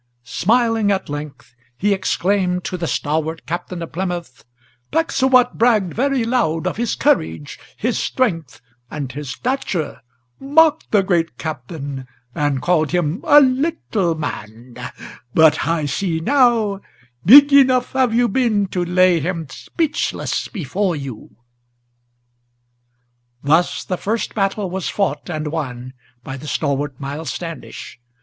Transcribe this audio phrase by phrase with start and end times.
[0.23, 4.43] Smiling at length he exclaimed to the stalwart Captain of Plymouth:
[4.91, 10.01] "Pecksuot bragged very loud, of his courage, his strength, and his stature,
[10.39, 14.75] Mocked the great Captain, and called him a little man;
[15.35, 16.81] but I see now
[17.23, 21.35] Big enough have you been to lay him speechless before you!"
[23.43, 25.93] Thus the first battle was fought and won
[26.23, 27.99] by the stalwart Miles Standish.